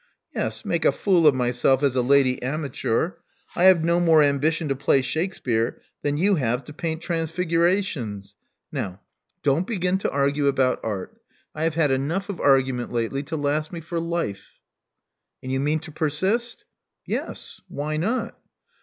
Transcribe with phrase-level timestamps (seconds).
[0.21, 3.17] '* Yes, make a fool of myself as a lady amateur!
[3.55, 8.33] I have no more ambition to play Shakspere than you have to paint Transfigurations.
[8.71, 9.01] Now,
[9.43, 11.21] don't begin to Love Among the Artists 83 argue about Art.
[11.53, 14.53] I have had enough of argument lately to last me for life."
[15.43, 16.65] And you mean to persist?"
[17.07, 17.61] •'Yes.
[17.67, 18.39] Why not?"